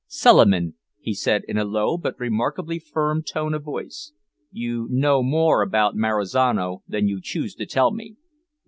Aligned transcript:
"Suliman," 0.07 0.73
he 0.99 1.13
said, 1.13 1.43
in 1.47 1.59
a 1.59 1.63
low 1.63 1.95
but 1.95 2.19
remarkably 2.19 2.79
firm 2.79 3.21
tone 3.21 3.53
of 3.53 3.61
voice, 3.63 4.13
"you 4.51 4.87
know 4.89 5.21
more 5.21 5.61
about 5.61 5.95
Marizano 5.95 6.81
than 6.87 7.07
you 7.07 7.21
choose 7.21 7.53
to 7.53 7.67
tell 7.67 7.91
me. 7.91 8.15